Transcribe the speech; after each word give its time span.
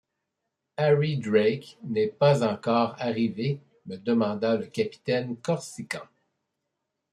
Harry 0.79 1.15
Drake 1.19 1.77
n’est 1.83 2.07
pas 2.07 2.43
encore 2.43 2.95
arrivé? 2.97 3.59
me 3.85 3.97
demanda 3.97 4.57
le 4.57 4.65
capitaine 4.65 5.37
Corsican. 5.37 6.01